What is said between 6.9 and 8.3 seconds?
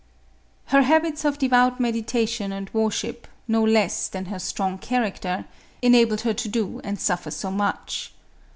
suffer so much.